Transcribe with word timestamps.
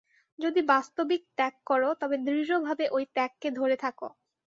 যদি 0.39 0.61
বাস্তবিক 0.67 1.21
ত্যাগ 1.37 1.55
কর, 1.65 1.81
তবে 2.01 2.15
দৃঢ়ভাবে 2.25 2.85
ঐ 2.91 2.99
ত্যাগকে 3.15 3.49
ধরে 3.59 3.75
থাক। 3.77 3.97